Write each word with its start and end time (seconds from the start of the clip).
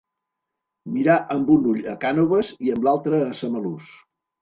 Mirar 0.93 1.17
amb 1.35 1.53
un 1.57 1.69
ull 1.73 1.85
a 1.93 1.95
Cànoves 2.07 2.53
i 2.69 2.77
amb 2.79 2.91
l'altre 2.91 3.25
a 3.31 3.33
Samalús. 3.45 3.97